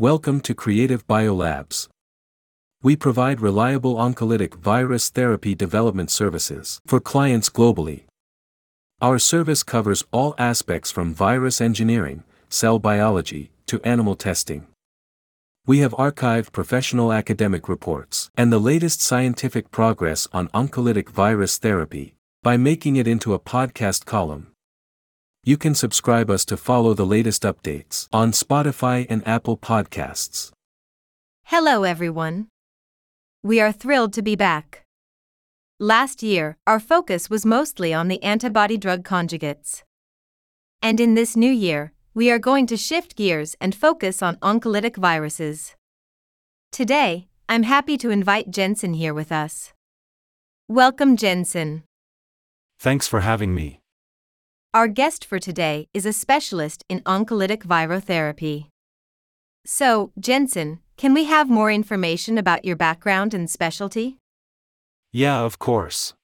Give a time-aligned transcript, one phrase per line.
[0.00, 1.88] Welcome to Creative Biolabs.
[2.84, 8.04] We provide reliable oncolytic virus therapy development services for clients globally.
[9.00, 14.68] Our service covers all aspects from virus engineering, cell biology, to animal testing.
[15.66, 22.14] We have archived professional academic reports and the latest scientific progress on oncolytic virus therapy
[22.44, 24.52] by making it into a podcast column.
[25.48, 30.52] You can subscribe us to follow the latest updates on Spotify and Apple Podcasts.
[31.44, 32.48] Hello, everyone.
[33.42, 34.82] We are thrilled to be back.
[35.80, 39.84] Last year, our focus was mostly on the antibody drug conjugates.
[40.82, 44.98] And in this new year, we are going to shift gears and focus on oncolytic
[44.98, 45.74] viruses.
[46.72, 49.72] Today, I'm happy to invite Jensen here with us.
[50.68, 51.84] Welcome, Jensen.
[52.78, 53.80] Thanks for having me.
[54.78, 58.66] Our guest for today is a specialist in oncolytic virotherapy.
[59.66, 64.18] So, Jensen, can we have more information about your background and specialty?
[65.10, 66.14] Yeah, of course.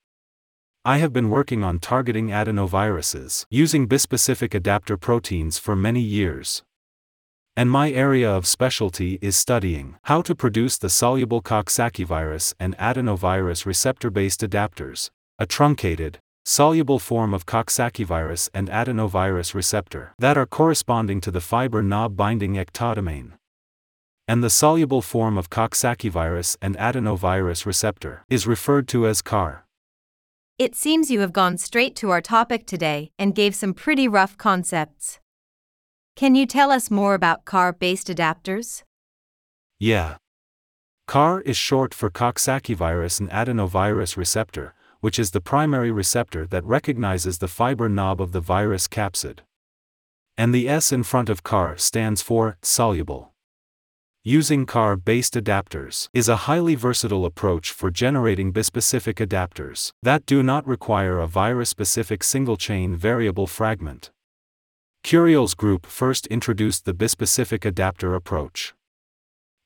[0.84, 6.62] I have been working on targeting adenoviruses using bispecific adapter proteins for many years.
[7.56, 12.78] And my area of specialty is studying how to produce the soluble Coxsackie virus and
[12.78, 20.36] adenovirus receptor based adapters, a truncated, soluble form of Coxsackie virus and adenovirus receptor that
[20.36, 23.32] are corresponding to the fiber knob binding ectodomain.
[24.28, 29.64] And the soluble form of Coxsackie virus and adenovirus receptor is referred to as CAR.
[30.58, 34.36] It seems you have gone straight to our topic today and gave some pretty rough
[34.36, 35.20] concepts.
[36.14, 38.82] Can you tell us more about CAR based adapters?
[39.80, 40.16] Yeah.
[41.06, 44.74] CAR is short for Coxsackie virus and adenovirus receptor,
[45.04, 49.40] which is the primary receptor that recognizes the fiber knob of the virus capsid.
[50.38, 53.34] And the S in front of CAR stands for soluble.
[54.22, 60.42] Using CAR based adapters is a highly versatile approach for generating bispecific adapters that do
[60.42, 64.10] not require a virus specific single chain variable fragment.
[65.02, 68.72] Curios Group first introduced the bispecific adapter approach.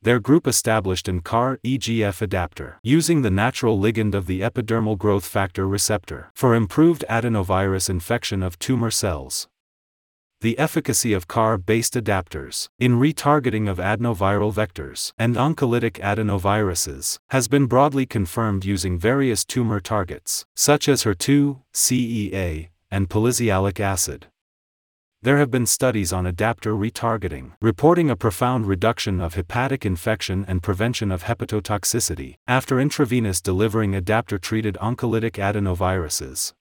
[0.03, 5.27] Their group established an CAR EGF adapter using the natural ligand of the epidermal growth
[5.27, 9.49] factor receptor for improved adenovirus infection of tumor cells
[10.41, 17.67] the efficacy of CAR-based adapters in retargeting of adenoviral vectors and oncolytic adenoviruses has been
[17.67, 24.29] broadly confirmed using various tumor targets, such as HER2, CEA, and polyisyalic acid.
[25.23, 30.63] There have been studies on adapter retargeting, reporting a profound reduction of hepatic infection and
[30.63, 36.53] prevention of hepatotoxicity after intravenous delivering adapter treated oncolytic adenoviruses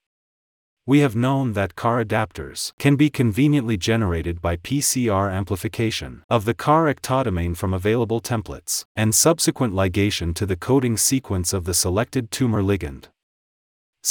[0.88, 6.54] we have known that CAR adapters can be conveniently generated by PCR amplification of the
[6.54, 12.30] CAR ectodomain from available templates, and subsequent ligation to the coding sequence of the selected
[12.30, 13.08] tumor ligand.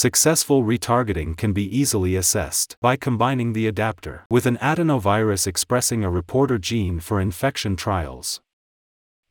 [0.06, 6.10] Successful retargeting can be easily assessed by combining the adapter with an adenovirus expressing a
[6.20, 8.40] reporter gene for infection trials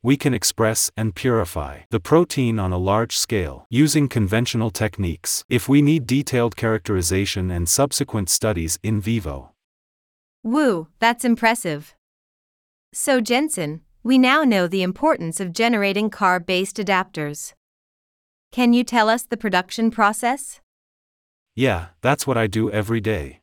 [0.07, 5.67] we can express and purify the protein on a large scale using conventional techniques if
[5.67, 9.51] we need detailed characterization and subsequent studies in vivo.
[10.43, 11.95] Woo, that's impressive.
[12.93, 17.53] So, Jensen, we now know the importance of generating CAR based adapters.
[18.51, 20.61] Can you tell us the production process?
[21.55, 23.41] Yeah, that's what I do every day.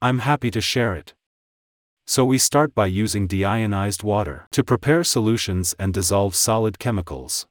[0.00, 1.14] I'm happy to share it.
[2.06, 7.46] So we start by using deionized water to prepare solutions and dissolve solid chemicals.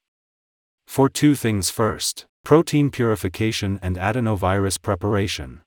[0.88, 5.62] For two things first protein purification and adenovirus preparation.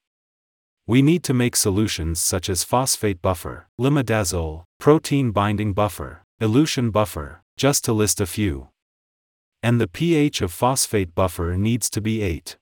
[0.86, 7.42] We need to make solutions such as phosphate buffer, limidazole, protein binding buffer, elution buffer,
[7.56, 8.68] just to list a few.
[9.62, 12.56] And the pH of phosphate buffer needs to be 8.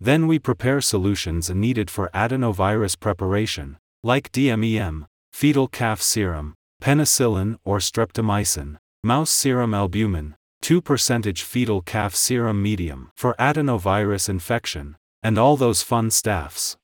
[0.00, 7.78] Then we prepare solutions needed for adenovirus preparation, like DMEM, fetal calf serum, penicillin or
[7.78, 15.82] streptomycin, mouse serum albumin, 2% fetal calf serum medium for adenovirus infection, and all those
[15.82, 16.76] fun staffs.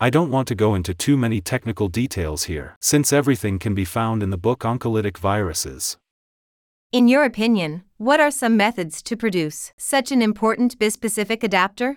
[0.00, 3.84] I don't want to go into too many technical details here, since everything can be
[3.84, 5.96] found in the book Oncolytic Viruses.
[6.94, 11.96] In your opinion, what are some methods to produce such an important bispecific adapter?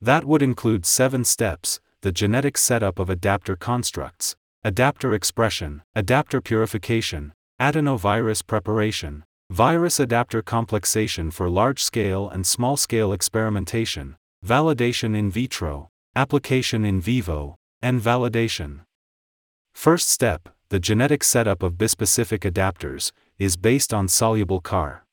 [0.00, 7.32] That would include seven steps the genetic setup of adapter constructs, adapter expression, adapter purification,
[7.60, 14.14] adenovirus preparation, virus adapter complexation for large scale and small scale experimentation,
[14.46, 18.82] validation in vitro, application in vivo, and validation.
[19.74, 25.04] First step the genetic setup of bispecific adapters, is based on soluble CAR.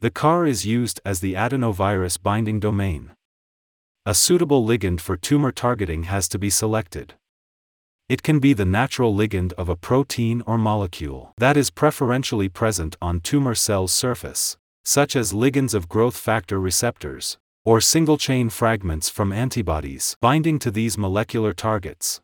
[0.00, 3.10] The CAR is used as the adenovirus binding domain.
[4.06, 7.14] A suitable ligand for tumor targeting has to be selected.
[8.08, 12.96] It can be the natural ligand of a protein or molecule that is preferentially present
[13.02, 19.08] on tumor cell's surface, such as ligands of growth factor receptors, or single chain fragments
[19.08, 22.20] from antibodies binding to these molecular targets.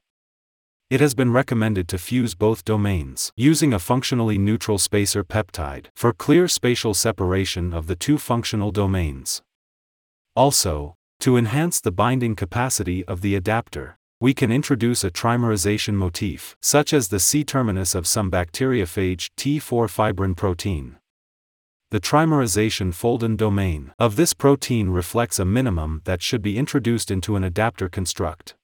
[0.91, 6.15] It has been recommended to fuse both domains using a functionally neutral spacer peptide for
[6.15, 9.43] clear spatial separation of the two functional domains.
[10.35, 16.57] Also, to enhance the binding capacity of the adapter, we can introduce a trimerization motif,
[16.63, 20.97] such as the C terminus of some bacteriophage T4 fibrin protein.
[21.91, 27.37] The trimerization folded domain of this protein reflects a minimum that should be introduced into
[27.37, 28.55] an adapter construct.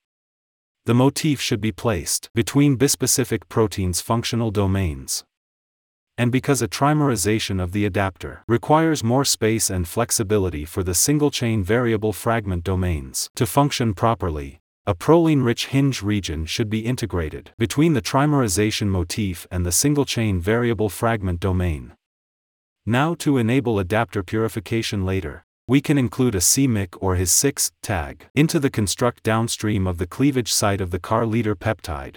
[0.86, 5.25] The motif should be placed between bispecific proteins' functional domains.
[6.19, 11.31] And because a trimerization of the adapter requires more space and flexibility for the single
[11.31, 17.52] chain variable fragment domains to function properly, a proline rich hinge region should be integrated
[17.56, 21.94] between the trimerization motif and the single chain variable fragment domain.
[22.84, 28.26] Now to enable adapter purification later, we can include a CMYC or his 6 tag
[28.34, 32.16] into the construct downstream of the cleavage site of the CAR leader peptide.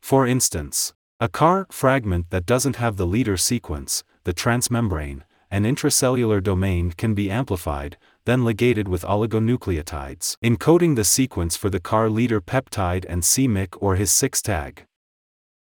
[0.00, 6.40] For instance, a CAR fragment that doesn't have the leader sequence, the transmembrane, and intracellular
[6.40, 12.40] domain can be amplified, then ligated with oligonucleotides, encoding the sequence for the CAR leader
[12.40, 14.84] peptide and CMYC or his 6 tag.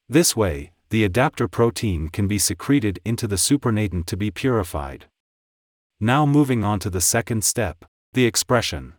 [0.07, 5.07] This way, the adapter protein can be secreted into the supernatant to be purified.
[5.99, 7.83] Now moving on to the second step,
[8.13, 8.93] the expression.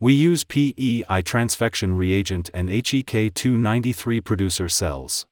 [0.00, 5.26] We use PEI transfection reagent and HEK293 producer cells.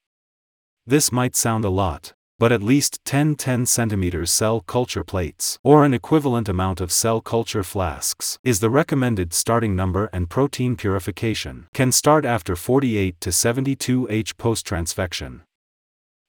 [0.86, 5.82] This might sound a lot, but at least 10 10 cm cell culture plates, or
[5.82, 11.68] an equivalent amount of cell culture flasks, is the recommended starting number and protein purification
[11.72, 15.45] can start after 48 to 72 H post-transfection.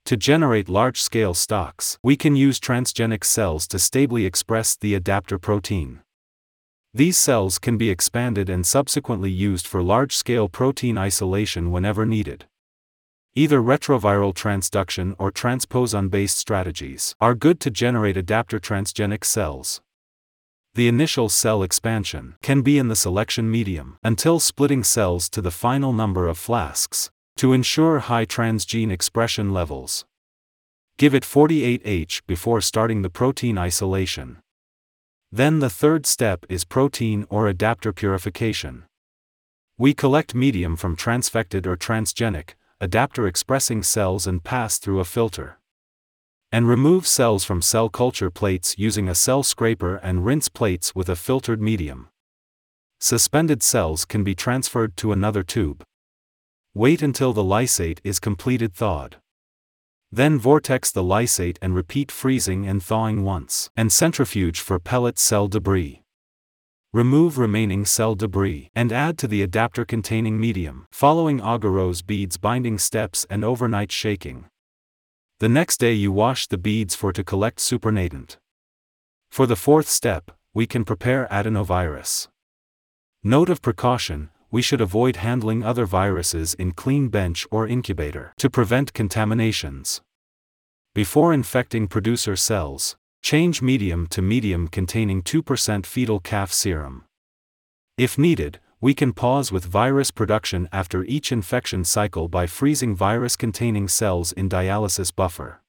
[0.08, 6.00] To generate large-scale stocks, we can use transgenic cells to stably express the adapter protein.
[6.94, 12.46] These cells can be expanded and subsequently used for large-scale protein isolation whenever needed.
[13.36, 19.82] Either retroviral transduction or transposon-based strategies are good to generate adapter transgenic cells.
[20.74, 25.52] The initial cell expansion can be in the selection medium until splitting cells to the
[25.52, 30.06] final number of flasks, to ensure high transgene expression levels.
[30.98, 34.38] Give it 48H before starting the protein isolation.
[35.32, 38.86] Then the third step is protein or adapter purification.
[39.78, 45.60] We collect medium from transfected or transgenic, adapter expressing cells and pass through a filter.
[46.52, 51.10] And remove cells from cell culture plates using a cell scraper and rinse plates with
[51.10, 52.10] a filtered medium.
[53.00, 55.84] Suspended cells can be transferred to another tube.
[56.78, 59.16] Wait until the lysate is completed thawed.
[60.12, 65.48] Then vortex the lysate and repeat freezing and thawing once, and centrifuge for pellet cell
[65.48, 66.04] debris.
[66.94, 72.78] Remove remaining cell debris and add to the adapter containing medium, following agarose beads binding
[72.78, 74.46] steps and overnight shaking.
[75.40, 78.38] The next day you wash the beads for to collect supernatant.
[79.32, 82.28] For the fourth step, we can prepare adenovirus.
[83.24, 88.50] Note of precaution, we should avoid handling other viruses in clean bench or incubator to
[88.50, 90.02] prevent contaminations.
[90.96, 97.06] Before infecting producer cells, change medium to medium containing 2% fetal calf serum.
[97.98, 103.36] If needed, we can pause with virus production after each infection cycle by freezing virus
[103.36, 105.62] containing cells in dialysis buffer.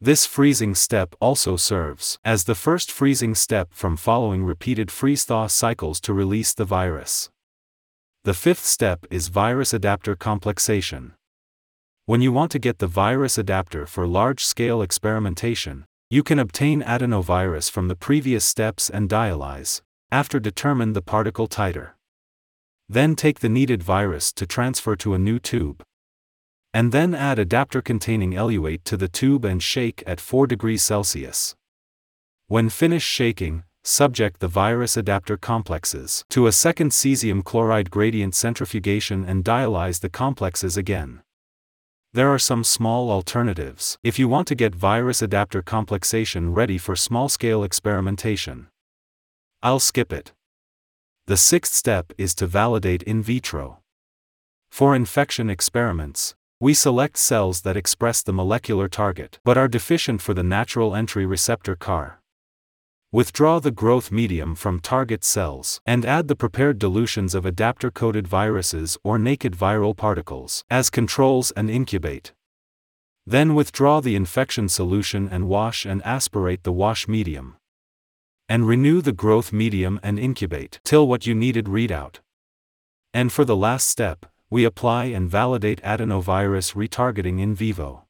[0.00, 5.46] This freezing step also serves as the first freezing step from following repeated freeze thaw
[5.46, 7.30] cycles to release the virus.
[8.24, 11.12] The fifth step is virus adapter complexation.
[12.06, 16.80] When you want to get the virus adapter for large scale experimentation, you can obtain
[16.80, 21.90] adenovirus from the previous steps and dialyze, after determine the particle titer.
[22.88, 25.82] Then take the needed virus to transfer to a new tube.
[26.72, 31.54] And then add adapter containing eluate to the tube and shake at 4 degrees Celsius.
[32.46, 39.24] When finished shaking, subject the virus adapter complexes to a second cesium chloride gradient centrifugation
[39.24, 41.20] and dialyze the complexes again.
[42.14, 46.96] There are some small alternatives if you want to get virus adapter complexation ready for
[46.96, 48.68] small scale experimentation.
[49.62, 50.32] I'll skip it.
[51.26, 53.80] The sixth step is to validate in vitro.
[54.70, 60.32] For infection experiments, We select cells that express the molecular target but are deficient for
[60.32, 62.22] the natural entry receptor CAR.
[63.14, 68.26] Withdraw the growth medium from target cells and add the prepared dilutions of adapter coated
[68.26, 72.32] viruses or naked viral particles as controls and incubate.
[73.24, 77.54] Then withdraw the infection solution and wash and aspirate the wash medium.
[78.48, 82.18] And renew the growth medium and incubate till what you needed readout.
[83.12, 88.03] And for the last step, we apply and validate adenovirus retargeting in vivo.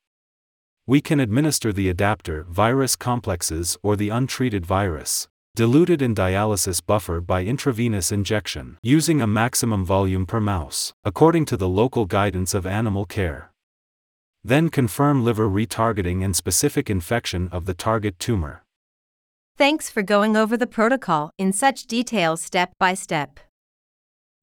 [0.87, 7.23] We can administer the adapter virus complexes or the untreated virus, diluted in dialysis buffer
[7.23, 12.67] by intravenous injection, using a maximum volume per mouse, according to the local guidance of
[12.67, 13.51] animal care.
[14.45, 18.63] Then confirm liver retargeting and specific infection of the target tumor.
[19.57, 23.41] Thanks for going over the protocol in such detail step by step.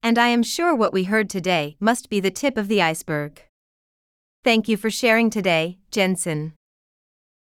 [0.02, 3.44] And I am sure what we heard today must be the tip of the iceberg.
[4.44, 6.54] Thank you for sharing today, Jensen.